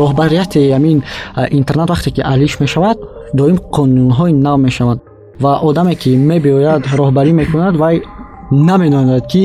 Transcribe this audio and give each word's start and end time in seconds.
роҳбарияти 0.00 0.60
ҳамин 0.76 0.98
интернет 1.50 1.88
вақте 1.94 2.10
ки 2.16 2.20
алиш 2.32 2.52
мешавад 2.60 2.98
доим 3.34 3.58
қонунҳои 3.76 4.32
нав 4.46 4.58
мешавад 4.66 4.98
ва 5.40 5.52
одаме 5.68 5.94
ки 6.02 6.10
мебиёяд 6.30 6.82
роҳбарӣ 6.98 7.32
мекунад 7.32 7.74
вай 7.82 7.96
наменонад 8.50 9.26
ки 9.32 9.44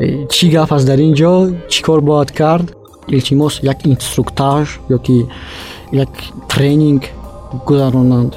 э, 0.00 0.26
чӣ 0.34 0.44
гап 0.54 0.72
аст 0.72 0.86
дар 0.86 0.98
ин 1.06 1.14
ҷо 1.20 1.32
чӣ 1.72 1.80
кор 1.86 2.00
бояд 2.00 2.30
кард 2.40 2.66
илтимос 3.08 3.54
як 3.62 3.78
инструктаж 3.86 4.80
ёки 4.96 5.26
як 5.92 6.08
тренинг 6.48 7.02
гузаронанд. 7.66 8.32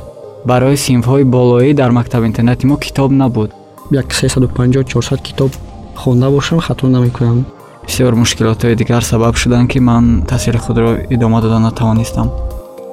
Барои 0.46 0.78
синфҳои 0.78 1.24
болоӣ 1.36 1.74
дар 1.74 1.92
мактаби 1.92 2.26
интернати 2.28 2.66
мо 2.68 2.78
китоб 2.78 3.12
набуд. 3.12 3.52
Як 3.92 4.08
350-400 4.08 5.22
китоб 5.22 5.52
хонда 5.96 6.30
бошам 6.30 6.60
хато 6.60 6.88
намекунам 6.88 7.46
бисёр 7.88 8.16
мушкилотҳои 8.16 8.76
дигар 8.76 9.04
сабаб 9.04 9.36
шуданд 9.38 9.70
ки 9.72 9.80
ман 9.80 10.24
таҳсили 10.28 10.58
худро 10.58 10.90
идома 11.10 11.42
дода 11.42 11.60
натавонистам. 11.60 12.32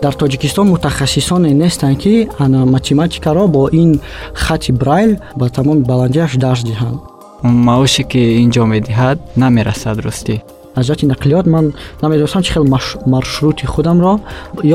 Дар 0.02 0.14
тоҷикистон 0.14 0.66
мутахассисоне 0.68 1.50
нестанд 1.54 1.98
ки 1.98 2.28
математикаро 2.74 3.46
бо 3.46 3.68
ин 3.72 4.00
хати 4.34 4.72
брайл 4.72 5.16
ба 5.36 5.48
тамоми 5.48 5.82
баландиаш 5.82 6.36
дарс 6.36 6.62
диҳанд. 6.64 6.98
Маоше 7.42 8.02
ки 8.02 8.22
ин 8.42 8.50
ҷо 8.50 8.64
медиҳад 8.74 9.18
намерасад 9.36 9.98
ростӣ. 10.06 10.42
Аз 10.76 10.86
ҷиҳати 10.86 11.06
нақлиёт 11.12 11.46
ман 11.54 11.72
намедонистам 12.02 12.42
чӣ 12.42 12.52
хел 12.54 12.64
маршрути 13.06 13.64
худамро 13.66 14.20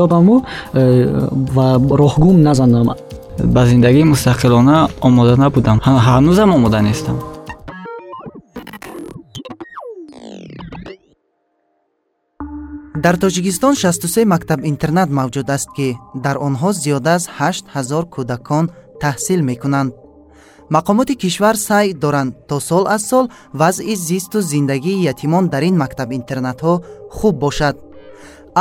ёбаму 0.04 0.44
э, 0.74 0.82
ва 1.56 1.66
роҳгум 2.02 2.36
назанам. 2.48 2.88
Ба 3.54 3.66
зиндагии 3.66 4.04
мустақилона 4.12 4.76
омода 5.00 5.36
набудам 5.36 5.78
ҳанӯзам 5.84 6.48
омода 6.56 6.80
нестам 6.82 7.16
дар 13.04 13.16
тоҷикистон 13.22 13.74
63 13.74 14.24
мактаб-интернат 14.34 15.08
мавҷуд 15.18 15.48
аст 15.56 15.68
ки 15.76 15.88
дар 16.24 16.36
онҳо 16.48 16.70
зиёда 16.82 17.14
аз 17.18 17.24
8 17.38 17.64
ҳазор 17.74 18.04
кӯдакон 18.14 18.64
таҳсил 19.02 19.40
мекунанд. 19.50 19.92
Мақомоти 20.74 21.14
кишвар 21.22 21.56
саъй 21.68 21.88
доранд 22.02 22.32
то 22.48 22.56
сол 22.68 22.84
аз 22.96 23.02
сол 23.10 23.24
вазъи 23.60 23.96
зисту 24.08 24.38
зиндагии 24.52 25.04
ятимон 25.12 25.44
дар 25.52 25.62
ин 25.70 25.76
мактаб-интернатҳо 25.82 26.74
хуб 27.16 27.34
бошад. 27.44 27.76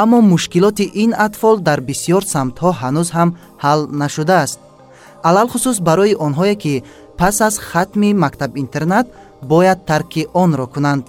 Аммо 0.02 0.20
мушкилоти 0.32 0.86
ин 1.04 1.12
атфол 1.26 1.56
дар 1.68 1.80
бисьёр 1.90 2.24
самтҳо 2.34 2.70
ҳанӯз 2.82 3.08
ҳам 3.18 3.30
ҳал 3.64 3.80
нашудааст. 4.02 4.60
Алалхусус 5.30 5.78
барои 5.88 6.20
онҳое 6.28 6.56
ки 6.64 6.74
пас 7.20 7.36
аз 7.48 7.56
хатми 7.70 8.10
мактаб-интернат 8.24 9.08
бояд 9.52 9.80
тарки 9.90 10.22
онро 10.44 10.68
кунанд 10.76 11.04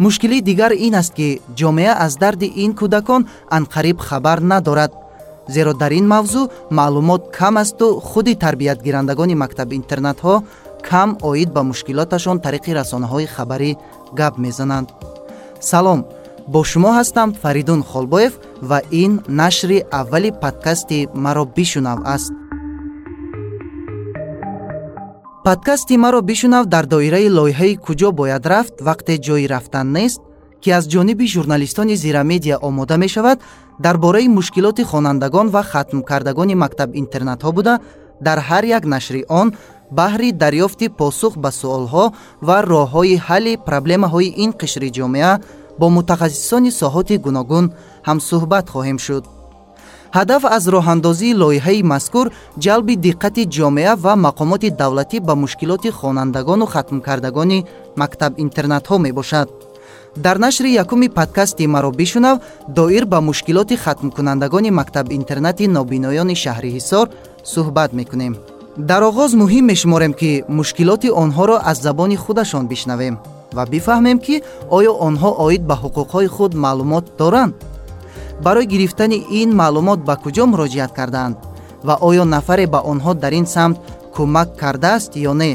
мушкили 0.00 0.40
дигар 0.40 0.72
ин 0.86 0.94
аст 1.00 1.12
ки 1.14 1.40
ҷомеа 1.58 1.94
аз 2.06 2.12
дарди 2.22 2.48
ин 2.64 2.72
кӯдакон 2.80 3.22
анқариб 3.56 3.98
хабар 4.08 4.38
надорад. 4.52 4.92
Зеро 5.54 5.72
дар 5.74 5.92
ин 6.00 6.06
мавзӯъ 6.12 6.50
маълумот 6.78 7.22
кам 7.38 7.56
асту 7.62 7.86
худи 8.08 8.34
тарбиятгирандагони 8.42 9.40
мактаб-интернатҳо 9.42 10.34
кам 10.88 11.10
оид 11.30 11.50
ба 11.56 11.62
мушкилоташон 11.70 12.38
тариқи 12.46 12.76
расонаҳои 12.78 13.30
хабарӣ 13.34 13.70
гап 14.18 14.34
мезананд. 14.44 14.88
Салом 15.70 16.00
бо 16.52 16.60
шумо 16.70 16.90
ҳастам 16.98 17.28
фаридун 17.42 17.82
холбоев 17.90 18.32
ва 18.68 18.78
ин 19.02 19.12
нашри 19.40 19.78
аввали 20.00 20.30
подкасти 20.42 21.08
маро 21.24 21.44
бишунав 21.56 21.98
аст 22.14 22.32
подкасти 25.44 25.96
маро 25.96 26.20
бишунав 26.20 26.66
дар 26.66 26.86
доираи 26.86 27.28
лоиҳаи 27.28 27.76
куҷо 27.76 28.12
бояд 28.12 28.46
рафт 28.46 28.74
вақте 28.88 29.14
ҷои 29.26 29.48
рафтан 29.48 29.86
нест 29.92 30.20
ки 30.62 30.70
аз 30.70 30.84
ҷониби 30.92 31.26
журналистони 31.34 31.96
зирамедия 31.96 32.56
омода 32.68 32.96
мешавад 32.96 33.38
дар 33.78 33.96
бораи 33.98 34.28
мушкилоти 34.28 34.82
хонандагон 34.82 35.48
ва 35.48 35.62
хатмкардагони 35.62 36.54
мактаб-интернатҳо 36.62 37.50
буда 37.52 37.74
дар 38.20 38.38
ҳар 38.48 38.64
як 38.78 38.84
нашри 38.84 39.24
он 39.28 39.48
баҳри 39.98 40.32
дарёфти 40.32 40.86
посух 41.00 41.32
ба 41.42 41.50
суолҳо 41.60 42.04
ва 42.46 42.56
роҳҳои 42.72 43.16
ҳалли 43.26 43.54
проблемаҳои 43.68 44.34
ин 44.44 44.50
қишри 44.60 44.90
ҷомеа 44.98 45.32
бо 45.80 45.86
мутахассисони 45.96 46.70
соҳоти 46.80 47.16
гуногун 47.26 47.66
ҳамсӯҳбат 48.08 48.66
хоҳем 48.72 48.98
шуд 49.06 49.24
ҳадаф 50.16 50.42
аз 50.56 50.64
роҳандозии 50.74 51.38
лоиҳаи 51.42 51.82
мазкур 51.92 52.26
ҷалби 52.64 52.94
диққати 53.06 53.42
ҷомеа 53.56 53.94
ва 54.04 54.14
мақомоти 54.26 54.68
давлатӣ 54.80 55.18
ба 55.28 55.34
мушкилоти 55.42 55.90
хонандагону 55.98 56.66
хатмкардагони 56.72 57.64
мактаб-интернатҳо 58.00 58.96
мебошад. 59.06 59.48
Дар 60.24 60.36
нашри 60.44 60.70
якуми 60.82 61.08
подкасти 61.18 61.64
маро 61.74 61.90
бишунав 62.00 62.36
доир 62.78 63.04
ба 63.12 63.18
мушкилоти 63.28 63.76
хатмкунандагони 63.84 64.70
мактаб-интернати 64.80 65.64
нобиноёни 65.76 66.34
шаҳри 66.42 66.70
ҳисор 66.76 67.06
суҳбат 67.52 67.90
мекунем. 68.00 68.34
Дар 68.90 69.02
оғоз 69.10 69.30
муҳим 69.42 69.64
мешуморем 69.72 70.12
ки 70.20 70.30
мушкилоти 70.58 71.08
онҳоро 71.22 71.56
аз 71.70 71.76
забони 71.86 72.16
худашон 72.24 72.64
бишнавем 72.72 73.14
ва 73.56 73.64
бифаҳмем 73.72 74.18
ки 74.26 74.36
оё 74.78 74.92
онҳо 75.08 75.30
оид 75.44 75.62
ба 75.70 75.76
ҳуқуқҳои 75.82 76.28
худ 76.34 76.52
маълумот 76.64 77.04
доранд 77.18 77.54
барои 78.44 78.66
гирифтани 78.72 79.18
ин 79.40 79.50
маълумот 79.60 80.00
ба 80.08 80.14
куҷо 80.22 80.44
муроҷиат 80.52 80.92
кардаанд 80.98 81.36
ва 81.86 81.94
оё 82.08 82.24
нафаре 82.34 82.66
ба 82.74 82.80
онҳо 82.92 83.12
дар 83.22 83.32
ин 83.40 83.46
самт 83.54 83.76
кӯмак 84.14 84.48
кардааст 84.60 85.12
ё 85.30 85.32
не? 85.42 85.52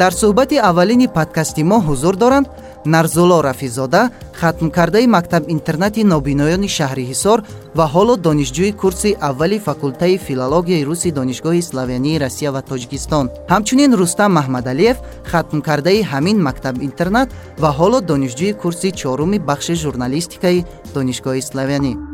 Дар 0.00 0.12
суҳбати 0.20 0.56
аввалини 0.68 1.08
подкасти 1.16 1.62
мо 1.70 1.78
ҳузур 1.86 2.14
доранд 2.22 2.46
нарзулло 2.84 3.42
рафизода 3.42 4.10
хатмкардаи 4.40 5.06
мактаб-интернати 5.06 6.02
нобиноёни 6.12 6.68
шаҳри 6.76 7.04
ҳисор 7.10 7.38
ва 7.78 7.86
ҳоло 7.94 8.14
донишҷӯи 8.26 8.72
курси 8.82 9.10
аввали 9.28 9.58
факултаи 9.58 10.18
филологияи 10.26 10.84
руси 10.88 11.10
донишгоҳи 11.18 11.62
славянии 11.70 12.18
россия 12.24 12.50
ва 12.52 12.62
тоҷикистон. 12.70 13.26
Ҳамчунин 13.52 13.90
рустам 14.00 14.30
маҳмадалиев 14.38 14.96
хатмкардаи 15.30 16.00
ҳамин 16.12 16.38
мактаб-интернат 16.48 17.28
ва 17.62 17.70
ҳоло 17.78 17.98
донишҷӯи 18.10 18.52
курси 18.62 18.88
чоруми 19.00 19.38
бахши 19.48 19.74
журналистикаи 19.84 20.64
донишгоҳи 20.94 21.42
славянӣ 21.50 22.13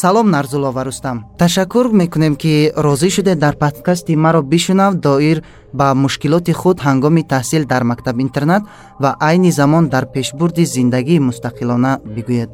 салом 0.00 0.30
нарзулло 0.30 0.70
ва 0.70 0.84
рустам 0.84 1.24
ташаккур 1.38 1.86
мекунем 1.92 2.36
ки 2.36 2.72
розӣ 2.76 3.10
шуде 3.10 3.34
дар 3.34 3.56
подкасти 3.56 4.14
маро 4.16 4.42
бишунав 4.42 4.94
доир 4.94 5.42
ба 5.72 5.94
мушкилоти 5.94 6.52
худ 6.52 6.78
ҳангоми 6.86 7.22
таҳсил 7.32 7.64
дар 7.66 7.82
мактаб-интернат 7.82 8.62
ва 9.02 9.16
айни 9.20 9.50
замон 9.50 9.88
дар 9.88 10.04
пешбурди 10.14 10.64
зиндагии 10.64 11.24
мустақилона 11.28 11.92
бигӯед. 12.14 12.50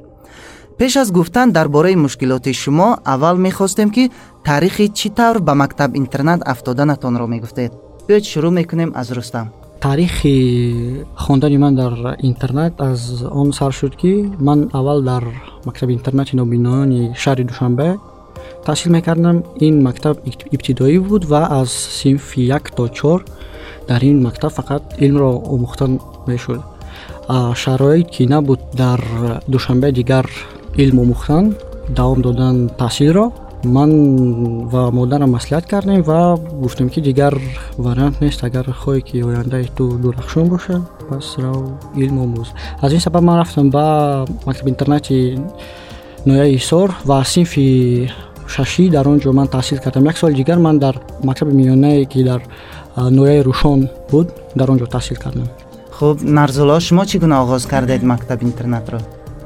Пеш 0.79 0.97
аз 0.97 1.09
гуфтан 1.13 1.53
дар 1.53 1.69
бораи 1.69 1.97
мушкилоти 1.97 2.53
шумо 2.55 2.99
аввал 3.05 3.37
мехостем 3.37 3.91
ки 3.91 4.11
таърихи 4.45 4.89
чӣ 4.89 5.09
тавр 5.17 5.39
ба 5.41 5.55
мактаб-интернат 5.55 6.41
афтоданатонро 6.53 7.27
мегуфтед. 7.27 7.73
Биёед 8.09 8.25
шурӯъ 8.31 8.51
мекунем 8.51 8.91
аз 9.01 9.11
рустам 9.11 9.47
таърихи 9.85 11.05
хондани 11.15 11.59
ман 11.59 11.75
дар 11.75 12.17
интернет 12.23 12.75
аз 12.79 13.25
он 13.33 13.53
сар 13.53 13.73
шуд 13.73 13.97
ки 13.97 14.25
ман 14.41 14.71
аввал 14.73 15.03
дар 15.03 15.25
мактаби 15.67 15.93
интернати 15.93 16.37
нобиноёни 16.37 17.13
шаҳри 17.23 17.45
душанбе 17.45 17.89
таҳсил 18.67 18.91
мекардам. 18.93 19.37
Ин 19.67 19.75
мактаб 19.83 20.17
ибтидоӣ 20.55 20.99
буд 21.09 21.25
ва 21.25 21.43
аз 21.61 21.71
синфи 22.01 22.41
як 22.41 22.65
то 22.77 22.89
чор 22.89 23.25
дар 23.89 24.01
ин 24.11 24.23
мактаб 24.23 24.53
фақат 24.59 24.83
илмро 25.05 25.31
омӯхтан 25.55 25.93
мешуд. 26.27 26.61
Шароит 27.63 28.09
ки 28.15 28.23
набуд 28.23 28.61
дар 28.73 29.01
душанбе 29.49 29.93
дигар 29.93 30.27
илм 30.83 30.99
омӯхтан 31.05 31.45
давом 31.89 32.23
додан 32.23 32.57
таҳсилро 32.81 33.33
ман 33.65 34.69
ва 34.69 34.91
модарам 34.91 35.31
маслиҳат 35.31 35.67
кардем 35.67 36.03
ва 36.03 36.39
гуфтем 36.63 36.89
ки 36.91 37.01
дигар 37.01 37.35
вариант 37.79 38.21
нест 38.21 38.45
агар 38.45 38.67
хоҳе 38.73 39.01
ки 39.01 39.23
ояндаи 39.23 39.69
ту 39.77 39.99
дурахшон 39.99 40.49
бошад 40.49 40.83
пас 41.09 41.37
рав 41.39 41.57
илм 41.97 42.19
омӯз. 42.25 42.49
Аз 42.81 42.93
ин 42.93 43.01
сабаб 43.01 43.23
ман 43.23 43.39
рафтам 43.41 43.71
ба 43.71 44.27
мактаби 44.47 44.71
интернати 44.71 45.39
нояи 46.27 46.57
ҳисор 46.57 46.89
ва 47.05 47.25
синфи 47.25 48.11
шашӣ. 48.47 48.91
Дар 48.91 49.09
он 49.09 49.19
ҷо 49.21 49.33
ман 49.33 49.49
таҳсил 49.49 49.79
кардам 49.79 50.05
як 50.05 50.17
соли 50.17 50.35
дигар 50.35 50.59
ман 50.59 50.79
дар 50.79 51.01
мактаби 51.23 51.53
миёнае 51.53 52.05
ки 52.07 52.25
дар 52.25 52.43
нояи 52.97 53.43
рӯшон 53.43 53.89
буд 54.11 54.29
дар 54.55 54.71
он 54.71 54.79
ҷо 54.79 54.87
таҳсил 54.87 55.17
кардам. 55.17 55.49
Хуб 55.91 56.23
нарзулло 56.23 56.81
шумо 56.81 57.05
чӣ 57.07 57.19
гуна 57.19 57.37
оғоз 57.45 57.67
кардед 57.67 58.03
мактаби 58.03 58.45
интернатро 58.45 58.99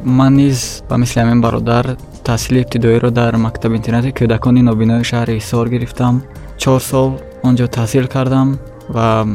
ман 0.05 0.35
низ 0.35 0.83
ба 0.89 0.97
мисли 0.97 1.21
ҳамин 1.23 1.41
бародар 1.41 1.97
таҳсили 2.25 2.61
ибтидоиро 2.61 3.11
дар 3.11 3.37
мактаби 3.37 3.77
интернати 3.77 4.11
кӯдакони 4.19 4.63
нобинои 4.63 5.05
шаҳри 5.05 5.39
ҳисор 5.41 5.69
гирифтам 5.69 6.23
чор 6.59 6.81
сол 6.81 7.11
он 7.43 7.57
ҷо 7.57 7.67
таҳсил 7.79 8.07
кардам 8.15 8.59
ва 8.89 9.27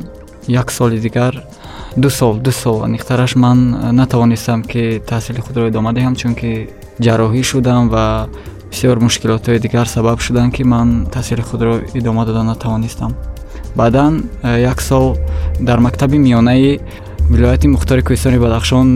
як 0.48 0.71
соли 0.71 1.00
дигар 1.00 1.33
ду 1.98 2.10
сол 2.10 2.36
ду 2.45 2.51
сол 2.51 2.83
аниқтараш 2.88 3.36
ман 3.36 3.57
натавонистам 3.95 4.63
ки 4.63 5.01
таҳсили 5.12 5.42
худро 5.42 5.68
идома 5.68 5.94
диҳам 5.94 6.15
чунки 6.15 6.69
ҷарроҳӣ 7.06 7.44
шудам 7.51 7.89
ва 7.89 8.27
бисёр 8.71 9.00
мушкилотҳои 9.00 9.60
дигар 9.60 9.88
сабаб 9.88 10.19
шуданд 10.25 10.54
ки 10.56 10.63
ман 10.63 11.07
таҳсили 11.15 11.42
худро 11.42 11.74
идома 11.94 12.25
дода 12.25 12.44
натавонистам 12.44 13.12
баъдан 13.75 14.24
э, 14.44 14.62
як 14.62 14.81
сол 14.81 15.18
дар 15.60 15.80
мактаби 15.80 16.18
миёнаи 16.18 16.80
вилояти 17.30 17.68
мухтори 17.68 18.01
кӯҳистони 18.01 18.38
бадахшон 18.39 18.88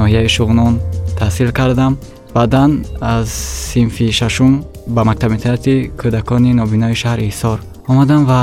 ноҳияи 0.00 0.28
шуғнон 0.36 0.80
таҳсил 1.20 1.50
кардам. 1.58 1.92
Баъдан 2.34 2.70
аз 3.00 3.28
синфи 3.72 4.12
шашум 4.12 4.52
ба 4.86 5.04
мактаби 5.04 5.34
интернати 5.34 5.90
кӯдакони 6.00 6.52
нобинои 6.60 6.94
шаҳри 7.02 7.24
ҳисор 7.30 7.58
омадам 7.90 8.22
ва 8.30 8.40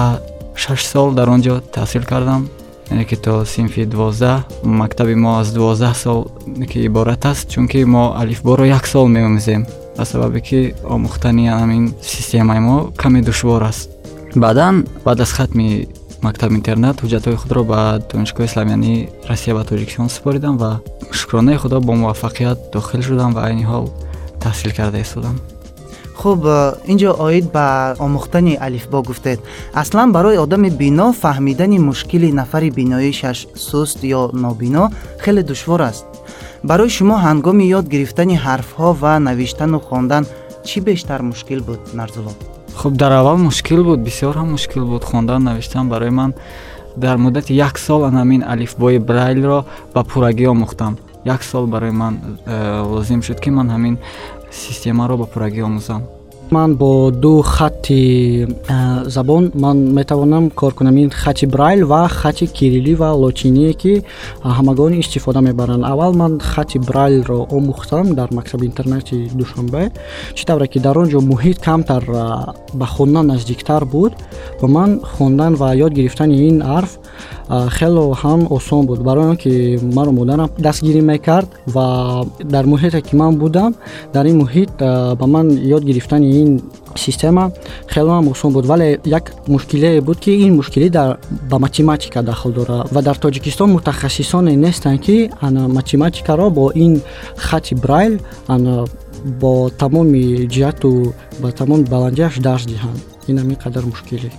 шаш 0.64 0.82
сол 0.92 1.10
дар 1.18 1.28
он 1.36 1.42
ҷо 1.46 1.56
таҳсил 1.76 2.04
кардам. 2.12 2.42
Яъне 2.92 3.06
ки 3.10 3.16
то 3.26 3.34
синфи 3.46 3.82
дувоздаҳ 3.94 4.38
мактаби 4.82 5.16
мо 5.24 5.32
аз 5.42 5.48
дувоздаҳ 5.58 5.94
сол 6.04 6.20
ки 6.72 6.80
иборат 6.88 7.26
аст 7.32 7.50
чунки 7.54 7.80
мо 7.94 8.04
алифборо 8.22 8.66
як 8.78 8.86
сол 8.94 9.08
меомӯзем 9.16 9.62
ба 9.98 10.04
сабабе 10.12 10.40
ки 10.48 10.60
омӯхтани 10.96 11.46
ҳамин 11.60 11.84
системаи 12.14 12.60
мо 12.68 12.78
каме 13.02 13.22
душвор 13.22 13.62
аст. 13.72 13.90
Баъдан 14.36 14.76
баъд 15.06 15.20
аз 15.26 15.32
хатми 15.38 15.88
мактаби 16.22 16.56
интернат 16.60 16.96
ҳуҷҷатҳои 17.02 17.38
худро 17.42 17.62
ба 17.72 17.80
донишгоҳи 18.12 18.50
исламиянии 18.50 19.08
россия 19.30 19.54
ва 19.56 19.64
тоҷикистон 19.70 20.10
супоридам 20.16 20.56
ва 20.58 20.72
шукронаи 21.20 21.58
худо 21.64 21.78
бо 21.88 21.94
муваффақият 22.02 22.58
дохил 22.74 23.02
шудам 23.02 23.32
ва 23.34 23.42
айни 23.48 23.66
ҳол 23.72 23.86
таҳсил 24.44 24.72
карда 24.78 25.00
истодам 25.06 25.38
хуб 26.22 26.42
инҷо 26.92 27.12
оид 27.28 27.46
ба 27.56 27.68
омӯхтани 28.06 28.54
алифбо 28.68 29.00
гуфтед. 29.10 29.40
Аслан 29.82 30.10
барои 30.16 30.38
одами 30.46 30.70
бино 30.82 31.08
фаҳмидани 31.22 31.80
мушкили 31.90 32.30
нафари 32.40 32.70
биноишаш 32.78 33.40
суст 33.68 34.00
ё 34.20 34.22
нобино 34.44 34.84
хеле 35.24 35.44
душвор 35.44 35.82
аст. 35.90 36.06
Барои 36.70 36.90
шумо 36.98 37.16
ҳангоми 37.26 37.66
ёд 37.78 37.86
гирифтани 37.94 38.36
ҳарфҳо 38.46 38.90
ва 39.02 39.14
навиштану 39.28 39.80
хондан 39.88 40.24
чӣ 40.68 40.78
бештар 40.88 41.20
мушкил 41.30 41.60
буд 41.68 41.82
нарзулло 42.00 42.34
хуб 42.78 42.94
дар 42.94 43.12
аввал 43.12 43.38
мушкил 43.38 43.84
буд 43.84 44.00
бисёр 44.00 44.36
ҳам 44.36 44.52
мушкил 44.52 44.86
буд. 44.86 45.04
Хондан 45.04 45.44
навиштан 45.44 45.90
барои 45.90 46.10
ман 46.10 46.34
дар 46.96 47.18
муддати 47.18 47.54
як 47.54 47.78
сол 47.78 48.04
ан 48.06 48.16
ҳамин 48.16 48.44
алифбои 48.48 48.98
брайлро 49.00 49.66
ба 49.94 50.04
пуррагӣ 50.04 50.46
омӯхтам. 50.54 50.98
Як 51.26 51.44
сол 51.44 51.68
барои 51.68 51.92
ман 51.92 52.20
э, 52.46 52.82
лозим 52.82 53.22
шуд 53.24 53.40
ки 53.40 53.50
ман 53.50 53.70
ҳамин 53.70 53.98
системаро 54.52 55.18
ба 55.18 55.26
пуррагӣ 55.26 55.62
омӯзам 55.64 56.02
ман 56.52 56.76
бо 56.76 57.12
ду 57.12 57.42
хатти 57.42 58.48
забон 59.06 59.52
ман 59.54 59.94
метавонам 59.94 60.50
кор 60.50 60.74
кунам 60.74 60.98
ин 60.98 61.10
хати 61.10 61.46
брайл 61.46 61.88
ва 61.88 62.08
хати 62.08 62.46
кирилӣ 62.48 62.96
ва 62.96 63.12
лотиние 63.12 63.74
ки 63.74 64.04
ҳамагон 64.44 65.00
истифода 65.00 65.42
мебаранд. 65.42 65.84
Аввал 65.86 66.14
ман 66.14 66.40
хати 66.40 66.78
брайлро 66.80 67.48
омӯхтам 67.52 68.16
дар 68.16 68.30
мактаби 68.32 68.66
интернати 68.66 69.30
душанбе. 69.34 69.92
Чӣ 70.36 70.46
тавре 70.46 70.68
ки 70.68 70.80
дар 70.80 70.98
он 70.98 71.10
ҷо 71.10 71.20
муҳит 71.22 71.60
камтар 71.60 72.04
ба 72.74 72.86
хондан 72.86 73.28
наздиктар 73.28 73.86
буд 73.86 74.14
ва 74.62 74.68
ман 74.68 75.00
хондан 75.02 75.56
ва 75.56 75.76
ёд 75.76 75.94
гирифтани 75.94 76.48
ин 76.50 76.62
ҳарф 76.62 77.00
хело 77.50 78.14
ҳам 78.14 78.48
осон 78.50 78.86
буд. 78.86 79.00
Барои 79.02 79.28
он 79.32 79.38
ки 79.38 79.80
маро 79.82 80.12
модарам 80.12 80.50
дастгирӣ 80.58 81.02
мекард 81.02 81.50
ва 81.66 82.26
дар 82.44 82.66
муҳите 82.66 83.02
ки 83.02 83.16
ман 83.16 83.36
будам 83.38 83.76
дар 84.14 84.26
ин 84.26 84.38
муҳит 84.44 84.72
ба 84.80 85.26
ман 85.28 85.48
ёд 85.76 85.84
гирифтани 85.84 86.28
ин 86.42 86.62
система 86.96 87.52
хело 87.88 88.12
ҳам 88.18 88.32
осон 88.32 88.54
буд. 88.54 88.66
Вале 88.66 89.00
як 89.06 89.34
мушкилие 89.48 90.02
буд 90.02 90.20
ки 90.20 90.32
ин 90.32 90.56
мушкилӣ 90.56 90.90
ба 91.50 91.60
математика 91.60 92.22
дахл 92.24 92.50
дорад 92.50 92.92
ва 92.92 93.02
дар 93.02 93.16
тоҷикистон 93.16 93.70
мутахассисоне 93.72 94.56
нестанд 94.56 95.02
ки 95.02 95.30
математикаро 95.78 96.50
бо 96.50 96.72
ин 96.76 97.02
хати 97.38 97.76
брайл 97.76 98.20
бо 99.42 99.70
тамоми 99.70 100.48
ҷиҳату 100.54 101.14
ба 101.42 101.52
тамоми 101.52 101.84
баландиаш 101.84 102.40
дарс 102.40 102.66
диҳанд. 102.66 103.00
Ин 103.30 103.38
ҳамин 103.42 103.58
қадар 103.64 103.84
мушкилӣ 103.86 104.30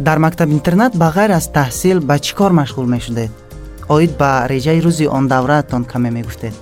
дар 0.00 0.18
мактаби 0.18 0.52
интернат 0.52 0.96
ба 0.96 1.12
ғайр 1.12 1.36
аз 1.36 1.48
таҳсил 1.52 2.00
ба 2.00 2.18
чӣ 2.18 2.34
кор 2.34 2.52
машғул 2.52 2.86
мешудед? 2.88 3.30
Оид 3.88 4.16
ба 4.18 4.46
реҷаи 4.48 4.80
рӯзи 4.80 5.06
он 5.06 5.28
давраатон 5.28 5.84
каме 5.84 6.10
мегуфтед. 6.10 6.54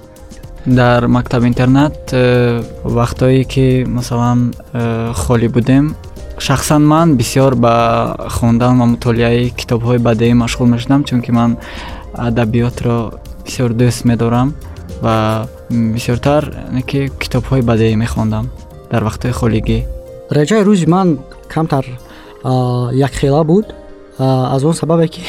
Дар 0.66 1.06
мактаби 1.06 1.46
интернат 1.46 2.12
э, 2.12 2.62
вақтое 2.84 3.44
ки 3.44 3.84
масалан 3.86 4.54
э, 4.72 5.12
холӣ 5.14 5.48
будем 5.48 5.94
шахсан 6.38 6.86
ман 6.86 7.16
бисёр 7.16 7.54
ба 7.54 8.16
хондан 8.28 8.78
ва 8.80 8.86
мутолиаи 8.86 9.50
китобҳои 9.50 9.98
бадеӣ 9.98 10.34
машғул 10.34 10.66
мешудам 10.66 11.04
чунки 11.04 11.30
ман 11.30 11.58
адабиётро 12.14 13.20
бисёр 13.46 13.70
дӯст 13.72 14.04
медорам 14.04 14.54
ва 15.00 15.46
бисёртар 15.70 16.42
ки 16.86 17.10
китобҳои 17.22 17.62
бадеӣ 17.62 17.94
мехондам 17.96 18.50
дар 18.90 19.02
вақтҳои 19.04 19.32
холигӣ. 19.32 19.78
Реҷаи 20.30 20.62
рӯзи 20.68 20.86
ман 20.86 21.18
камтар 21.48 21.84
якхела 22.44 23.44
буд. 23.44 23.74
Аз 24.18 24.64
он 24.64 24.74
сабабе 24.74 25.08
ки 25.08 25.22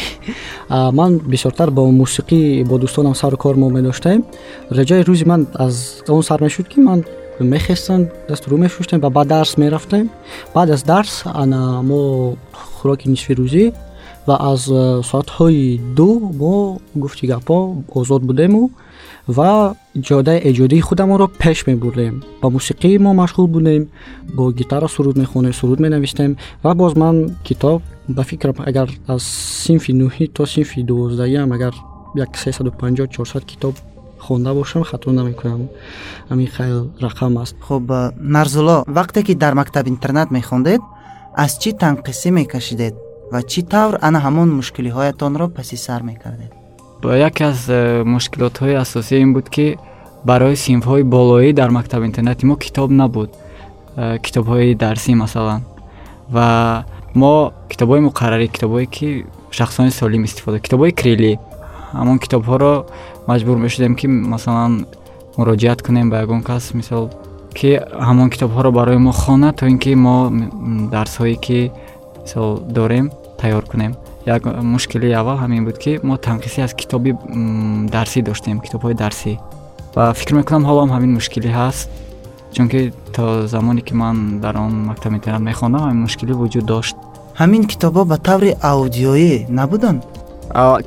ман 0.70 1.20
бисёртар 1.20 1.70
бо 1.72 1.82
мусиқӣ 1.92 2.66
бо 2.66 2.80
дӯстонам 2.80 3.16
сару 3.16 3.38
кор 3.38 3.56
мо 3.56 3.70
медоштем 3.70 4.26
реҷаи 4.72 5.04
рӯзи 5.04 5.26
ман 5.26 5.48
аз 5.54 6.04
он 6.08 6.24
сар 6.24 6.42
мешуд 6.42 6.68
ки 6.68 6.80
ман 6.80 7.06
мехестем 7.40 8.10
дасту 8.28 8.50
рӯ 8.50 8.58
мешуштем 8.58 9.00
ва 9.00 9.10
ба 9.10 9.26
дарс 9.26 9.58
мерафтем. 9.58 10.10
Баъд 10.56 10.70
аз 10.70 10.84
дарс 10.84 11.24
ана 11.26 11.82
мо 11.84 12.36
хӯроки 12.82 13.08
нисфи 13.10 13.34
рӯзӣ 13.34 13.74
ва 14.30 14.36
аз 14.52 14.62
соатҳои 15.12 15.80
ду 15.98 16.10
мо 16.42 16.56
гуфти 17.04 17.26
гапҳо 17.31 17.60
озод 18.00 18.22
будему 18.30 18.62
ва 19.38 19.52
ҷодаи 20.08 20.40
эҷодии 20.50 20.86
худамонро 20.88 21.28
пеш 21.42 21.58
мебурдем 21.68 22.16
ба 22.42 22.48
мусиқӣ 22.56 22.90
мо 23.06 23.12
машғул 23.22 23.48
будем 23.56 23.84
бо 24.38 24.44
гитара 24.60 24.88
суруд 24.96 25.16
мехонем 25.24 25.54
суруд 25.60 25.80
менавистем 25.86 26.31
ва 26.64 26.72
боз 26.81 26.94
ман 27.02 27.16
китоб 27.48 27.81
ба 28.16 28.24
фикрам 28.30 28.56
агар 28.70 28.90
аз 29.14 29.24
синфи 29.64 29.92
нӯҳӣ 30.02 30.26
то 30.36 30.46
синфи 30.54 30.80
дувоздаҳиам 30.90 31.52
агар 31.58 31.74
як 32.16 32.30
350-400 32.38 33.46
китоб 33.52 33.75
хонда 34.25 34.54
бошам 34.54 34.84
хато 34.84 35.12
намекунам 35.12 35.62
ҳамин 36.30 36.50
хел 36.56 36.90
рақам 37.06 37.34
аст 37.44 37.56
хуб 37.68 37.84
нарзулло 38.36 38.78
вақте 38.98 39.20
ки 39.28 39.34
дар 39.44 39.54
мактаби 39.62 39.90
интернат 39.90 40.30
мехондед 40.32 40.82
аз 41.44 41.52
чӣ 41.62 41.70
танқисӣ 41.82 42.30
мекашидед 42.32 43.09
ва 43.31 43.40
чӣ 43.52 43.62
тавр 43.74 43.96
ана 44.08 44.20
ҳамон 44.26 44.50
мушкилиҳоятонро 44.60 45.46
паси 45.58 45.78
сар 45.78 46.02
мекардед? 46.10 46.52
Яке 47.04 47.44
аз 47.52 47.60
э, 47.70 48.04
мушкилотҳои 48.04 48.76
асосӣ 48.84 49.16
ин 49.26 49.34
буд 49.34 49.48
ки 49.56 49.78
барои 50.26 50.56
синфҳои 50.56 51.04
болоӣ 51.04 51.54
дар 51.54 51.70
мактаби 51.70 52.06
интернати 52.06 52.46
мо 52.46 52.56
китоб 52.56 52.90
набуд 52.92 53.30
э, 53.98 54.18
китобҳои 54.26 54.76
дарсӣ 54.76 55.16
масалан. 55.16 55.62
Ва 56.36 56.50
мо 57.16 57.54
китобҳои 57.72 58.02
муқаррарӣ 58.08 58.48
китобҳое 58.56 58.86
ки 58.96 59.26
шахсони 59.52 59.92
солим 59.92 60.24
истифода 60.24 60.60
китобҳои 60.60 60.92
крилӣ 61.00 61.34
ҳамон 62.00 62.18
китобҳоро 62.24 62.74
маҷбур 63.27 63.58
мешудем 63.65 63.94
ки 64.00 64.08
масалан 64.08 64.86
муроҷиат 65.38 65.80
кунем 65.86 66.10
ба 66.10 66.18
ягон 66.25 66.42
кас. 66.50 66.74
Мисол 66.74 67.03
ки 67.58 67.70
ҳамон 68.08 68.30
китобҳоро 68.34 68.70
барои 68.80 68.98
мо 68.98 69.12
хонад 69.12 69.56
то 69.60 69.63
ин 69.72 69.77
ки 69.84 69.92
мо 69.96 70.15
дарсҳое 70.94 71.36
ки 71.46 71.72
мисол 72.24 72.60
дорем 72.77 73.06
тайёр 73.41 73.63
кунем. 73.72 73.96
Як 74.25 74.46
мушкили 74.46 75.12
аввал 75.12 75.38
ҳамин 75.38 75.63
буд 75.65 75.77
ки 75.77 76.00
мо 76.03 76.15
танқисӣ 76.17 76.60
аз 76.67 76.74
китоби 76.74 77.12
дарсӣ 77.96 78.22
доштем 78.22 78.60
китобҳои 78.65 78.93
дарсӣ. 78.93 79.39
Ва 79.96 80.13
фикр 80.13 80.34
мекунам 80.39 80.63
ҳолоам 80.69 80.89
ҳамин 80.96 81.12
мушкилӣ 81.17 81.50
ҳаст 81.60 81.89
чунки 82.55 82.93
то 83.15 83.48
замоне 83.48 83.81
ки 83.81 83.93
ман 83.93 84.39
дар 84.43 84.58
он 84.58 84.74
мактаби 84.89 85.15
интернат 85.15 85.41
мехондам 85.41 85.81
ҳамин 85.86 86.01
мушкилӣ 86.05 86.34
вуҷуд 86.41 86.65
дошт. 86.65 86.96
Ҳамин 87.41 87.63
китобҳо 87.72 88.03
ба 88.12 88.17
таври 88.17 88.51
аудиоӣ 88.72 89.34
набуданд? 89.60 90.01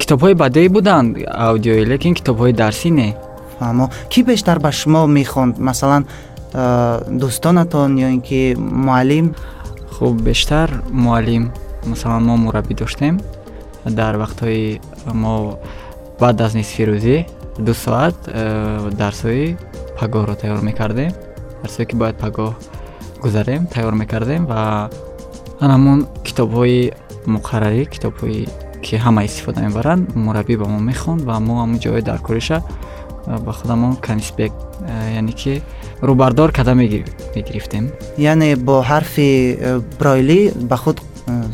Китобҳои 0.00 0.35
бадеӣ 0.42 0.68
буданд 0.76 1.09
аудиоӣ 1.49 1.82
лекин 1.92 2.14
китобҳои 2.18 2.52
дарсӣ 2.62 2.90
не. 2.99 3.09
Фаҳмо 3.59 3.87
кӣ 4.12 4.21
бештар 4.30 4.59
ба 4.64 4.71
шумо 4.80 5.06
мехонд? 5.18 5.54
Масалан 5.68 6.02
дӯстонатон 7.21 7.90
ё 8.06 8.09
ин 8.16 8.21
ки 8.28 8.40
муаллим? 8.87 9.26
Хуб 9.94 10.14
бештар 10.28 10.68
муаллим 11.04 11.44
масалан 11.87 12.23
мо 12.25 12.37
мураббӣ 12.37 12.75
доштем. 12.75 13.21
Дар 13.85 14.15
вақтҳои 14.23 14.81
мо 15.23 15.59
баъд 16.21 16.41
аз 16.41 16.55
нисфи 16.55 16.83
рӯзӣ 16.91 17.17
ду 17.59 17.75
соат 17.75 18.17
э, 18.27 18.91
дарсҳои 19.01 19.57
пагоҳро 19.99 20.35
тайёр 20.43 20.61
мекардем. 20.62 21.12
Дарсое 21.62 21.87
ки 21.87 21.97
бояд 21.97 22.17
пагоҳ 22.25 22.55
гузарем 23.23 23.67
тайёр 23.67 23.95
мекардем 23.95 24.47
ва 24.47 24.91
анамон 25.61 26.07
китобҳои 26.27 26.93
муқаррарӣ 27.27 27.83
китобҳои 27.95 28.49
ки 28.85 28.95
ҳама 29.05 29.25
истифода 29.25 29.61
мебаранд 29.61 30.05
мураббӣ 30.27 30.55
ба 30.62 30.67
мо 30.73 30.79
мехонд 30.91 31.21
ва 31.29 31.35
мо 31.47 31.55
ҳамон 31.62 31.79
ҷои 31.85 32.03
дар 32.03 32.19
кориша 32.19 32.59
э, 33.27 33.39
ба 33.45 33.53
худамон 33.53 33.97
каниспек 33.97 34.53
э, 34.89 35.15
яъне 35.19 35.33
ки 35.33 35.62
рӯбардор 36.03 36.53
карда 36.53 36.75
мегирифтем. 36.75 37.85
Яъне 38.19 38.57
бо 38.57 38.83
ҳарфи 38.91 39.29
бройлӣ 40.01 40.41
ба 40.71 40.77
худ 40.77 40.99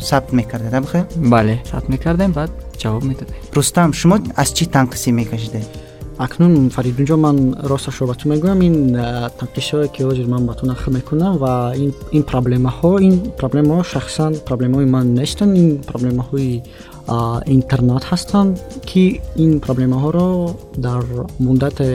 сабт 0.00 0.32
мекардед 0.32 0.74
бихел 0.84 1.04
бале 1.16 1.54
сабт 1.70 1.88
мекардем 1.88 2.32
баъд 2.32 2.50
ҷавоб 2.82 3.04
медодем 3.10 3.34
рустам 3.56 3.92
шумо 4.00 4.16
аз 4.42 4.48
чӣ 4.56 4.64
танқисӣ 4.74 5.10
мекашидед 5.20 5.68
акнун 6.18 6.70
фаридунҷо 6.70 7.16
ман 7.16 7.36
росташро 7.70 8.06
ба 8.06 8.14
ту 8.14 8.28
мегӯям 8.28 8.60
ин 8.68 8.76
танқишое 9.38 9.86
ки 9.94 10.02
ҳозир 10.02 10.26
ман 10.26 10.46
ба 10.46 10.54
ту 10.58 10.66
нақл 10.66 10.90
мекунам 10.98 11.34
ва 11.44 11.52
ин 12.16 12.22
проблемаҳо 12.32 12.92
ин 13.08 13.14
проблемаҳо 13.40 13.82
шахсан 13.92 14.32
проблемаҳои 14.48 14.88
ман 14.96 15.06
нестанд 15.20 15.52
ин 15.62 15.68
проблемаҳои 15.90 16.62
интернет 17.56 18.04
ҳастанд 18.10 18.52
ки 18.88 19.04
ин 19.44 19.52
проблемаҳоро 19.66 20.28
дар 20.86 21.02
муддате 21.46 21.88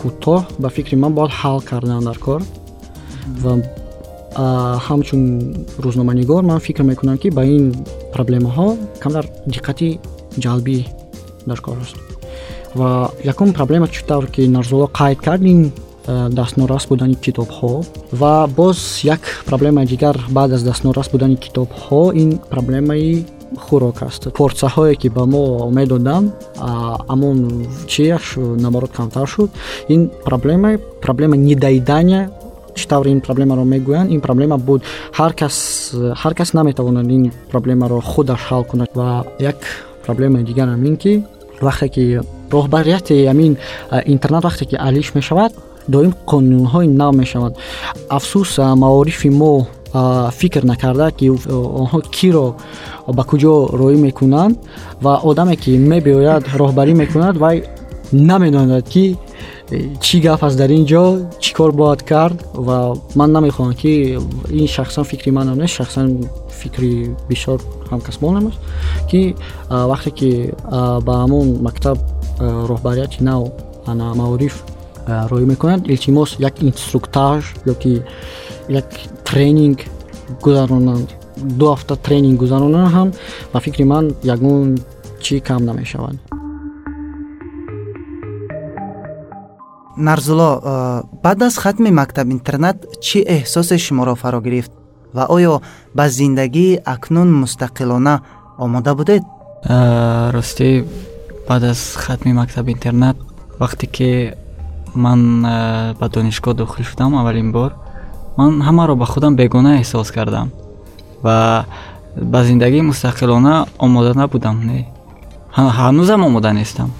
кӯтоҳ 0.00 0.40
ба 0.62 0.68
фикри 0.76 0.96
ман 1.02 1.12
бояд 1.18 1.32
ҳал 1.40 1.58
кардан 1.70 2.00
дар 2.08 2.18
кор 2.26 2.40
ва 3.42 3.52
ҳамчун 4.38 5.22
рӯзноманигор 5.84 6.42
ман 6.50 6.60
фикр 6.60 6.82
мекунам 6.82 7.18
ки 7.18 7.28
ба 7.30 7.42
ин 7.44 7.74
проблемаҳо 8.14 8.76
камдар 9.02 9.24
диққати 9.54 9.88
ҷалбӣ 10.44 10.78
дар 11.46 11.60
кор 11.60 11.76
аст. 11.82 11.96
Ва 12.74 13.10
якум 13.24 13.52
проблема 13.52 13.86
чӣ 13.88 14.00
тавр 14.10 14.26
ки 14.34 14.42
нарзулло 14.56 14.86
қайд 15.00 15.18
кард 15.26 15.42
ин 15.42 15.72
дастнорас 16.38 16.86
будани 16.86 17.14
китобҳо. 17.14 17.84
Ва 18.12 18.46
боз 18.46 19.00
як 19.04 19.20
проблемаи 19.46 19.86
дигар 19.86 20.16
баъд 20.30 20.52
аз 20.52 20.62
дастнорас 20.62 21.08
будани 21.10 21.36
китобҳо 21.36 22.12
ин 22.22 22.38
проблемаи 22.50 23.24
хӯрок 23.56 24.02
аст. 24.02 24.22
Порсаҳое 24.38 24.94
ки 24.94 25.08
ба 25.08 25.26
мо 25.26 25.70
медоданд 25.70 26.32
амон 27.08 27.66
чияш 27.86 28.36
наоборот 28.36 28.92
камтар 28.98 29.26
шуд 29.26 29.50
ин 29.88 30.10
проблема 30.24 30.78
проблема 31.00 31.36
недоедания 31.36 32.30
чӣ 32.80 32.86
тавр 32.92 33.06
ин 33.14 33.20
проблемаро 33.20 33.64
мегӯянд. 33.74 34.08
Ин 34.14 34.20
проблема 34.20 34.56
буд 34.68 34.80
ҳар 35.18 35.32
кас 35.40 35.56
ҳар 36.22 36.34
кас 36.38 36.48
наметавонад 36.58 37.06
ин 37.16 37.32
проблемаро 37.52 38.00
худаш 38.00 38.40
ҳал 38.50 38.64
кунад. 38.70 38.88
Ва 38.94 39.24
як 39.40 39.58
проблемаи 40.06 40.42
дигар 40.42 40.68
ам 40.68 40.84
ин 40.90 40.96
ки 40.96 41.12
вақте 41.60 41.88
ки 41.94 42.04
роҳбарияти 42.50 43.26
амин 43.32 43.56
интернет 44.06 44.44
вақте 44.44 44.64
ки 44.70 44.76
алиш 44.76 45.14
мешавад 45.14 45.52
доим 45.88 46.12
қонунҳои 46.26 46.86
нав 46.86 47.14
мешаванд 47.14 47.54
афсӯс 48.16 48.58
маорифи 48.82 49.30
мо 49.30 49.66
фикр 50.40 50.62
накарда 50.64 51.10
ки 51.10 51.26
онҳо 51.82 52.00
киро 52.16 52.46
ба 53.16 53.22
куҷо 53.30 53.54
роӣ 53.80 53.96
мекунанд 54.06 54.56
ва 55.02 55.20
одаме 55.28 55.56
ки 55.56 55.70
мебиёяд 55.90 56.44
роҳбарӣ 56.60 56.92
мекунад 57.02 57.36
вай 57.36 57.56
намедонад 58.12 58.88
ки 58.88 59.16
чӣ 60.00 60.20
гап 60.20 60.42
аст 60.44 60.56
дар 60.56 60.70
ин 60.70 60.84
ҷо 60.86 61.02
чӣ 61.42 61.50
кор 61.58 61.72
бояд 61.72 62.02
кард 62.02 62.38
ва 62.54 62.78
ман 63.14 63.30
намехоҳам 63.36 63.74
ки 63.82 63.92
ин 64.60 64.66
шахсан 64.76 65.04
фикри 65.04 65.30
манам 65.30 65.58
нест 65.58 65.74
шахсан 65.78 66.06
фикри 66.60 66.92
бисёр 67.28 67.58
ҳамкасбонам 67.90 68.44
аст 68.50 68.60
ки 69.10 69.34
вақте 69.92 70.10
ки 70.18 70.30
ба 71.06 71.12
ҳамон 71.22 71.46
мактаб 71.66 71.98
роҳбарияти 72.70 73.22
нав 73.28 73.42
ана 73.90 74.14
маориф 74.14 74.56
роӣ 75.30 75.44
мекунад 75.52 75.80
илтимос 75.92 76.30
як 76.38 76.54
инструктаж 76.62 77.42
ёки 77.72 78.02
як 78.68 78.86
тренинг 79.28 79.78
гузаронанд 80.44 81.08
ду 81.58 81.64
ҳафта 81.74 81.94
тренинг 82.06 82.36
гузаронанд 82.42 82.88
ҳам 82.96 83.08
ба 83.52 83.58
фикри 83.60 83.84
ман 83.84 84.04
ягон 84.34 84.78
чӣ 85.24 85.40
кам 85.48 85.64
намешавад 85.64 86.16
нарзулло 89.98 90.50
баъд 91.22 91.42
аз 91.42 91.58
хатми 91.58 91.90
мактаб 91.90 92.28
интернат 92.28 92.76
чӣ 93.02 93.18
эҳсосе 93.36 93.78
шуморо 93.78 94.14
фаро 94.14 94.40
гирифт 94.40 94.72
ва 95.14 95.26
оё 95.28 95.60
ба 95.94 96.08
зиндагии 96.08 96.80
акнун 96.84 97.28
мустақилона 97.42 98.20
омода 98.58 98.94
будед 98.94 99.22
ростӣ 100.34 100.84
баъд 101.48 101.62
аз 101.64 101.96
хатми 101.96 102.32
мактаби 102.32 102.72
интернат 102.72 103.16
вақте 103.60 103.86
ки 103.86 104.32
ман 104.94 105.42
ба 106.00 106.08
донишгоҳ 106.08 106.54
дохил 106.54 106.84
шудам 106.84 107.16
аввалин 107.16 107.52
бор 107.52 107.72
ман 108.36 108.62
ҳамаро 108.62 108.94
ба 108.94 109.06
худам 109.06 109.36
бегона 109.36 109.80
эҳсос 109.80 110.12
кардам 110.12 110.50
ва 111.22 111.64
ба 112.16 112.44
зиндагии 112.44 112.80
мустақилона 112.90 113.66
омода 113.78 114.14
набудам 114.14 114.56
не 114.66 114.86
ҳанӯзам 115.56 116.20
омода 116.26 116.52
нестам 116.52 116.90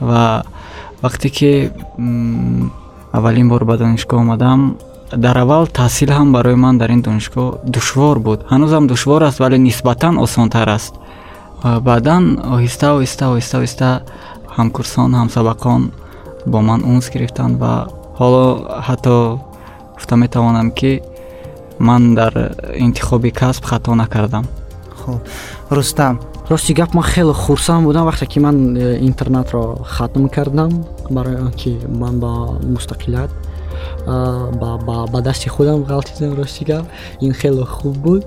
ва 0.00 0.44
вақте 1.06 1.28
ки 1.36 1.50
аввалин 3.16 3.48
бор 3.48 3.62
ба 3.64 3.74
донишгоҳ 3.82 4.18
омадам 4.24 4.60
дар 5.24 5.36
аввал 5.38 5.64
таҳсил 5.80 6.10
ҳам 6.18 6.28
барои 6.36 6.54
ман 6.64 6.74
дар 6.78 6.90
ин 6.90 7.02
донишгоҳ 7.08 7.48
душвор 7.76 8.16
буд. 8.26 8.40
Ҳанӯзам 8.52 8.84
душвор 8.92 9.22
аст 9.22 9.38
вале 9.40 9.58
нисбатан 9.58 10.14
осонтар 10.24 10.68
аст. 10.68 10.94
Баъдан 11.88 12.24
оҳиста 12.54 12.86
оҳиста 12.96 13.24
оҳиста 13.34 13.56
оҳиста 13.62 13.88
ҳамкурсон 14.56 15.10
ҳамсабақон 15.20 15.82
бо 16.52 16.58
ман 16.68 16.80
унс 16.92 17.06
гирифтанд 17.14 17.54
ва 17.62 17.72
ҳоло 18.20 18.46
ҳатто 18.88 19.16
гуфта 19.96 20.14
метавонам 20.22 20.68
ки 20.78 20.92
ман 21.78 22.02
дар 22.14 22.32
интихоби 22.86 23.30
касб 23.40 23.64
хато 23.70 23.94
накардам. 24.02 24.44
Хуб. 25.00 25.20
Рустам 25.70 26.14
рости 26.48 26.72
гап 26.72 26.94
ман 26.94 27.04
хеле 27.04 27.32
хурсанд 27.32 27.86
будам 27.86 28.06
вақте 28.06 28.26
ки 28.26 28.38
ман 28.38 28.76
э, 28.76 28.98
интернатро 29.00 29.78
хатм 29.84 30.28
кардам 30.28 30.84
барои 31.10 31.36
он 31.36 31.52
ки 31.52 31.78
ман 31.88 32.20
ба 32.20 32.58
мустақилият 32.62 33.30
ба 34.06 35.20
дасти 35.22 35.48
худам 35.48 35.84
ғалтидам 35.84 36.34
рости 36.36 36.64
гап. 36.64 36.86
Ин 37.20 37.32
хеле 37.32 37.64
хуб 37.64 37.96
буд. 37.96 38.24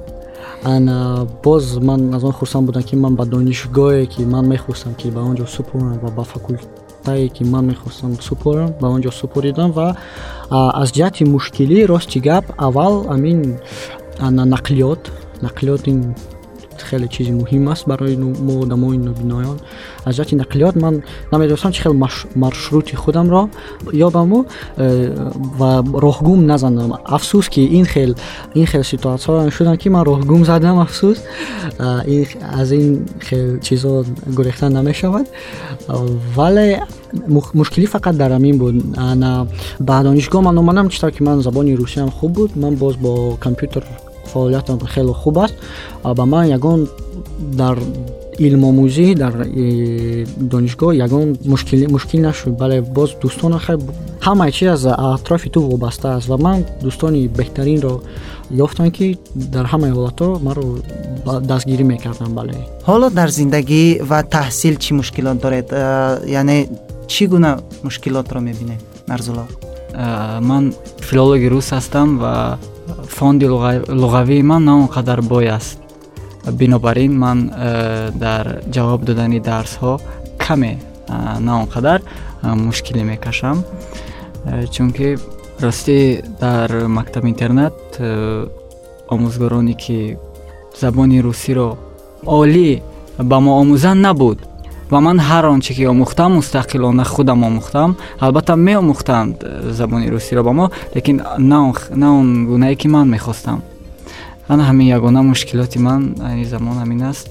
Ана 0.63 1.27
боз 1.43 1.77
ман 1.77 2.13
аз 2.13 2.23
он 2.23 2.33
хурсанд 2.33 2.65
будам 2.65 2.83
ки 2.83 2.95
ман 2.95 3.15
ба 3.15 3.25
донишгоҳе 3.25 4.05
ки 4.05 4.21
ман 4.21 4.47
мехостам 4.47 4.95
ки 4.95 5.09
ба 5.09 5.21
он 5.21 5.35
ҷо 5.35 5.47
супорам 5.47 5.99
ва 5.99 6.11
ба 6.11 6.23
факултае 6.23 7.29
ки 7.29 7.43
ман 7.43 7.67
мехостам 7.67 8.19
супорам 8.21 8.73
ба 8.81 8.89
он 8.89 9.01
ҷо 9.01 9.11
супоридам 9.11 9.71
ва 9.71 9.95
аз 10.49 10.91
ҷиҳати 10.91 11.23
мушкилӣ 11.23 11.85
рости 11.85 12.19
гап 12.19 12.45
аввал 12.57 13.05
амин 13.09 13.59
нақлиёт. 14.19 14.99
Нақлиёт 15.41 15.87
ин 15.87 16.15
хеле 16.81 17.07
чизи 17.07 17.31
муҳим 17.31 17.69
аст 17.69 17.87
барои 17.87 18.15
мо 18.17 18.61
одамои 18.63 18.97
нобиноён. 18.97 19.57
Аз 20.05 20.15
ҷиҳати 20.15 20.35
нақлиёт 20.35 20.75
ман 20.79 21.03
намедонистам 21.31 21.71
чӣ 21.71 21.81
хел 21.83 21.93
маршрути 22.35 22.95
худамро. 22.95 23.49
Ёбаму 23.91 24.45
э, 24.77 25.15
ва 25.59 25.83
роҳгум 26.05 26.45
назанам. 26.45 26.97
Афсӯс 27.05 27.49
ки 27.49 27.61
ин 27.61 27.85
хел 27.85 28.15
ин 28.53 28.65
хел 28.65 28.83
ситуатсияҳо 28.83 29.51
шуданд 29.51 29.79
ки 29.81 29.89
ман 29.89 30.03
роҳгум 30.05 30.45
задам 30.45 30.79
афсӯс. 30.79 31.17
Аз 32.59 32.71
ин 32.71 33.07
хел 33.27 33.59
чизо 33.59 34.05
гурехта 34.27 34.69
намешавад. 34.69 35.27
Вале 36.35 36.83
мушкилӣ 37.59 37.87
фақат 37.87 38.15
дар 38.21 38.31
ҳамин 38.31 38.57
буд. 38.57 38.75
Ба 39.79 40.03
донишгоҳ 40.03 40.41
ман 40.41 40.57
омадам 40.57 40.89
читар 40.89 41.11
ки 41.11 41.23
ман 41.23 41.41
забони 41.41 41.75
русиям 41.75 42.09
хуб 42.11 42.31
буд 42.31 42.55
ман 42.55 42.75
боз 42.75 42.95
бо 42.95 43.37
компютер 43.39 43.83
фаъолиятам 44.33 44.79
хеле 44.93 45.13
хуб 45.21 45.37
аст 45.45 45.55
ба 46.03 46.25
ман 46.25 46.45
ягон 46.57 46.79
дар 47.61 47.77
илмомӯзӣ 48.47 49.07
дар 49.15 49.33
донишгоҳ 50.53 50.91
ягон 51.05 51.37
мушкил 51.45 52.21
нашуд 52.27 52.53
бале 52.61 52.81
боз 52.81 53.09
дӯстона 53.21 53.59
ҳамаи 54.27 54.51
чиз 54.57 54.69
аз 54.75 54.83
атрофи 54.85 55.49
ту 55.49 55.59
вобаста 55.61 56.07
аст 56.17 56.27
ва 56.31 56.37
ман 56.37 56.57
дӯстони 56.83 57.27
беҳтаринро 57.39 57.93
ёфтам 58.65 58.91
ки 58.97 59.17
дар 59.55 59.65
ҳамаи 59.73 59.91
ҳолатҳо 59.97 60.29
маро 60.47 60.63
дастгирӣ 61.51 61.83
мекардам 61.93 62.31
бале 62.39 62.53
ҳоло 62.89 63.07
дар 63.19 63.29
зиндагӣ 63.39 63.83
ва 64.09 64.19
таҳсил 64.35 64.75
чӣ 64.83 64.91
мушкилот 64.99 65.37
доред 65.45 65.67
яъне 66.39 66.57
чӣ 67.11 67.23
гуна 67.33 67.51
мушкилотро 67.85 68.39
мебинед 68.47 68.81
нарзулло 69.11 69.45
ман 70.49 70.63
филологи 71.07 71.47
рус 71.53 71.67
ҳастам 71.77 72.09
ва 72.23 72.33
фонди 73.07 73.45
луғавии 73.45 74.41
ман 74.41 74.65
на 74.65 74.77
он 74.77 74.87
қадар 74.87 75.21
бой 75.21 75.47
аст. 75.47 75.79
Бинобар 76.51 76.97
ин 76.97 77.17
ман 77.19 77.51
э, 77.55 78.11
дар 78.13 78.61
ҷавоб 78.71 79.03
додани 79.03 79.39
дарсҳо 79.39 79.99
каме 80.37 80.79
э, 81.07 81.39
на 81.39 81.61
он 81.61 81.67
қадар 81.67 82.01
э, 82.41 82.53
мушкилӣ 82.53 83.03
мекашам. 83.03 83.63
Чунки 84.71 85.17
ростӣ 85.61 86.23
дар 86.39 86.87
мактаби 86.87 87.29
интернат 87.29 87.73
омӯзгороне 89.09 89.73
ки 89.73 90.17
забони 90.79 91.21
русиро 91.21 91.77
олӣ 92.25 92.81
ба 93.19 93.39
мо 93.39 93.61
омӯзанд 93.61 94.01
набуд 94.01 94.39
ва 94.91 94.99
ман 94.99 95.17
ҳар 95.19 95.45
он 95.53 95.59
чӣ 95.61 95.73
ки 95.77 95.83
омӯхтам 95.93 96.31
мустақилона 96.39 97.03
худам 97.03 97.43
омӯхтам. 97.49 97.97
Албатта 98.19 98.55
меомӯхтанд 98.55 99.35
э, 99.43 99.71
забони 99.71 100.09
русиро 100.09 100.43
ба 100.43 100.53
мо 100.53 100.71
лекин 100.95 101.21
на 101.37 102.09
он 102.19 102.47
гунае 102.47 102.75
ки 102.75 102.87
ман 102.87 103.09
мехостам. 103.09 103.61
Ана 104.47 104.63
ҳамин 104.69 104.87
ягона 104.97 105.21
мушкилоти 105.21 105.79
ман 105.79 106.15
айни 106.27 106.45
замон 106.45 106.77
ҳамин 106.83 107.01
аст. 107.09 107.27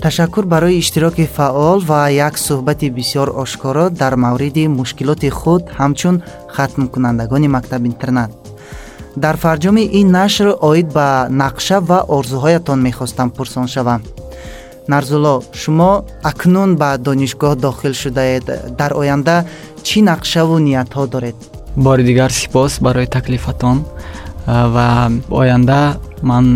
Ташаккур 0.00 0.44
барои 0.46 0.78
иштироки 0.78 1.28
фаъол 1.36 1.80
ва 1.80 2.08
як 2.10 2.38
суҳбати 2.38 2.88
бисёр 2.90 3.28
ошкоро 3.42 3.90
дар 3.90 4.16
мавриди 4.16 4.68
мушкилоти 4.68 5.30
худ 5.30 5.62
ҳамчун 5.78 6.22
хатмкунандагони 6.54 7.48
мактаб 7.48 7.82
интернат. 7.86 8.30
Дар 9.16 9.36
фарҷоми 9.36 9.84
ин 10.00 10.10
нашр 10.10 10.48
оид 10.60 10.88
ба 10.92 11.26
нақша 11.30 11.78
ва 11.80 11.98
орзуҳоятон 12.16 12.78
мехостам 12.82 13.30
пурсон 13.30 13.66
шавам 13.66 14.02
нарзулло 14.88 15.34
шумо 15.52 16.04
акнун 16.30 16.70
ба 16.76 16.98
донишгоҳ 16.98 17.54
дохил 17.56 17.94
шудаед? 18.02 18.44
Дар 18.78 18.92
оянда 19.00 19.44
чӣ 19.86 19.98
нақшаву 20.10 20.56
ниятҳо 20.66 21.06
доред? 21.14 21.36
Бори 21.76 22.02
дигар 22.04 22.30
сипос 22.32 22.80
барои 22.80 23.06
таклифатон. 23.06 23.84
Ва 24.46 25.10
оянда 25.30 25.80
ман 26.22 26.46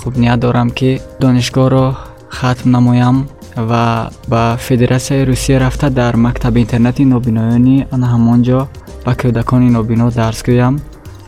хуб 0.00 0.16
ният 0.16 0.40
дорам 0.40 0.70
ки 0.70 1.00
донишгоҳро 1.20 1.86
хатм 2.28 2.70
намоям 2.70 3.28
ва 3.56 4.10
ба 4.28 4.56
федератсияи 4.66 5.26
русия 5.26 5.60
рафта 5.60 5.90
дар 5.90 6.16
мактаби 6.16 6.60
интернати 6.60 7.04
нобиноёни 7.04 7.86
ана 7.94 8.06
ҳамон 8.14 8.40
ҷо 8.48 8.60
ба 9.04 9.12
кӯдакони 9.20 9.70
нобино 9.76 10.10
дарс 10.10 10.40
гӯям. 10.48 10.74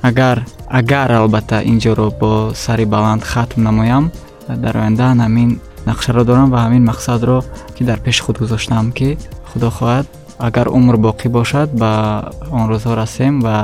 Агар 0.03 0.37
агар 0.81 1.11
албатта 1.13 1.59
инҷоро 1.73 2.07
бо 2.21 2.31
сари 2.55 2.85
баланд 2.85 3.23
хатм 3.23 3.63
намоям 3.69 4.05
дар 4.49 4.75
оянда 4.77 5.07
ҳамин 5.25 5.51
нақшаро 5.91 6.23
дорам 6.25 6.49
ва 6.51 6.59
ҳамин 6.65 6.83
мақсадро 6.91 7.37
ки 7.77 7.83
дар 7.85 7.99
пеши 8.07 8.23
худ 8.23 8.37
гузоштаам 8.43 8.87
ки 8.99 9.09
худо 9.51 9.69
хоҳад 9.79 10.07
агар 10.39 10.67
умр 10.79 10.97
боқӣ 11.07 11.29
бошад 11.39 11.69
ба 11.83 11.93
он 12.59 12.65
рӯзҳо 12.73 12.95
расем 13.03 13.35
ва 13.47 13.55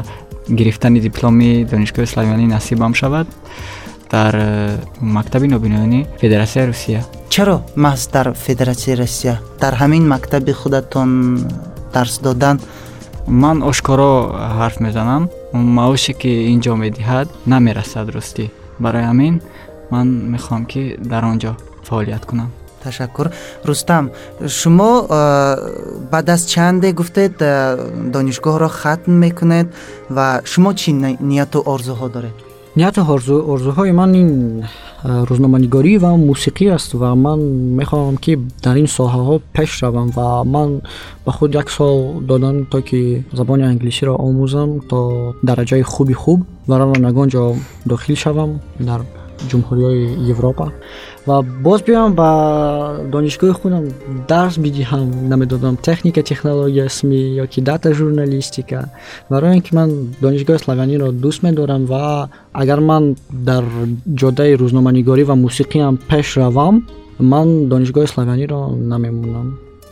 гирифтани 0.48 1.00
дипломи 1.00 1.64
донишгоҳи 1.72 2.06
славянӣ 2.12 2.46
насибам 2.46 2.92
шавад 3.00 3.26
дар 4.10 4.34
э, 4.34 4.76
мактаби 5.00 5.46
нобиноёни 5.48 6.06
федератсияи 6.20 6.66
русия 6.66 7.00
чаро 7.28 7.56
маҳз 7.76 8.02
дар 8.14 8.26
федератсияи 8.34 8.96
русия 9.02 9.40
дар 9.60 9.74
ҳамин 9.82 10.02
мактаби 10.14 10.52
худатон 10.52 11.10
дарс 11.94 12.18
додан 12.18 12.60
ман 13.26 13.62
ошкоро 13.62 14.12
ҳарф 14.58 14.76
мезанам 14.86 15.22
маоше 15.52 16.12
ки 16.20 16.32
ин 16.52 16.60
ҷо 16.64 16.74
медиҳад 16.84 17.28
намерасад 17.46 18.06
рустӣ 18.14 18.44
барои 18.84 19.04
ҳамин 19.10 19.34
ман 19.92 20.06
мехоҳам 20.34 20.64
ки 20.70 20.82
дар 21.12 21.22
он 21.24 21.38
ҷо 21.42 21.52
фаъолият 21.84 22.26
кунам. 22.26 22.50
Ташаккур. 22.82 23.26
Рустам 23.68 24.10
шумо 24.48 24.92
баъд 26.12 26.28
аз 26.34 26.42
чанде 26.52 26.92
гуфтед 26.92 27.34
донишгоҳро 28.14 28.68
хатм 28.68 29.12
мекунед 29.24 29.66
ва 30.16 30.26
шумо 30.44 30.70
чӣ 30.80 30.90
нияту 31.30 31.58
орзуҳо 31.74 32.08
доред? 32.16 32.36
Нияту 32.76 33.00
орзуҳои 33.54 33.92
ман 33.92 34.10
ин 34.22 34.30
рӯзноманигорӣ 35.04 35.94
ва 36.04 36.10
мусиқӣ 36.30 36.66
аст 36.76 36.90
ва 37.00 37.10
ман 37.14 37.40
мехоҳам 37.80 38.16
ки 38.24 38.32
дар 38.64 38.76
ин 38.82 38.88
соҳаҳо 38.98 39.34
пеш 39.54 39.70
равам 39.82 40.08
ва 40.16 40.26
ман 40.54 40.70
ба 41.24 41.32
худ 41.36 41.50
як 41.54 41.68
сол 41.70 42.20
додам 42.28 42.56
то 42.72 42.78
ки 42.88 43.00
забони 43.38 43.64
англисиро 43.72 44.14
омӯзам 44.26 44.70
то 44.90 44.98
дараҷаи 45.48 45.82
хуби 45.82 46.14
хуб 46.22 46.40
ва 46.68 46.74
равам 46.78 47.00
ягон 47.10 47.28
ҷо 47.34 47.42
дохил 47.90 48.16
шавам 48.16 48.50
дар 48.88 49.00
ҷумҳуриҳои 49.50 50.04
европа 50.34 50.66
ва 51.26 51.36
боз 51.66 51.80
биём 51.86 52.12
ба 52.20 52.30
донишгоҳи 53.14 53.54
худам 53.60 53.84
дарс 54.28 54.54
бидиҳам 54.64 55.28
намедонам 55.32 55.76
техника 55.88 56.20
технология 56.30 56.88
сми 56.98 57.20
ё 57.42 57.46
ки 57.52 57.60
дата 57.60 57.88
журналистика 58.00 58.78
барои 59.30 59.54
ин 59.56 59.62
ки 59.66 59.74
ман 59.74 59.88
донишгоҳи 60.24 60.58
славяниро 60.64 61.06
дӯст 61.24 61.40
медорам 61.46 61.82
ва 61.92 62.28
агар 62.52 62.80
ман 62.90 63.16
дар 63.48 63.64
ҷоддаи 64.20 64.52
рӯзноманигорӣ 64.62 65.24
ва 65.30 65.34
мусиқиам 65.46 65.94
пеш 66.10 66.26
равам 66.36 66.74
ман 67.18 67.48
донишгоҳи 67.72 68.08
славяниро 68.14 68.60
намемонам 68.92 69.48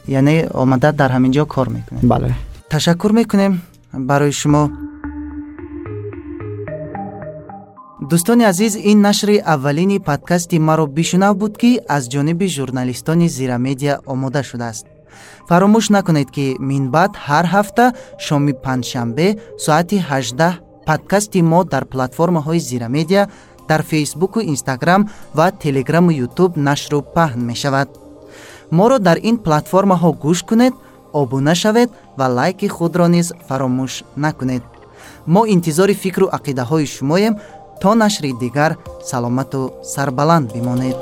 яъне 0.08 0.36
омада 0.62 0.92
дар 0.92 1.10
ҳамин 1.16 1.32
ҷо 1.36 1.44
кор 1.54 1.68
мекунем 1.76 2.08
бале 2.12 2.28
ташаккур 2.70 3.12
мекунем 3.12 3.52
барои 4.10 4.32
дӯстони 8.10 8.44
азиз 8.52 8.74
ин 8.90 8.98
нашри 9.00 9.36
аввалини 9.54 9.98
подкасти 10.08 10.58
маро 10.58 10.86
бишунав 10.86 11.36
буд 11.36 11.54
ки 11.60 11.80
аз 11.88 12.02
ҷониби 12.12 12.46
журналистони 12.56 13.28
зирамедия 13.28 13.94
омода 14.12 14.42
шудааст. 14.42 14.86
Фаромӯш 15.48 15.86
накунед 15.96 16.28
ки 16.36 16.46
минбаъд 16.70 17.12
ҳар 17.26 17.46
ҳафта 17.54 17.84
шоми 18.26 18.52
панҷшанбе 18.64 19.28
соати 19.64 19.96
18 19.98 20.52
подкасти 20.86 21.40
мо 21.42 21.60
дар 21.64 21.84
платформаҳои 21.92 22.64
зирамедия 22.70 23.28
дар 23.68 23.82
фейсбуку 23.90 24.40
инстаграм 24.52 25.02
ва 25.38 25.46
телеграму 25.62 26.10
ютуб 26.26 26.50
нашру 26.56 26.98
паҳн 27.16 27.40
мешавад. 27.50 27.88
Моро 28.76 28.98
дар 28.98 29.18
ин 29.28 29.36
платформаҳо 29.44 30.10
гӯш 30.24 30.40
кунед 30.48 30.74
обуна 31.20 31.54
шавед 31.62 31.90
ва 32.18 32.26
лайки 32.38 32.68
худро 32.76 33.06
низ 33.14 33.26
фаромӯш 33.48 33.94
накунед. 34.24 34.64
Мо 35.26 35.42
интизори 35.54 35.94
фикру 36.02 36.26
ақидаҳои 36.38 36.86
шумоем 36.96 37.34
то 37.82 37.94
нашри 37.96 38.32
дигар 38.32 38.76
саломату 39.04 39.74
сарбаланд 39.82 40.52
бимонед 40.54 40.96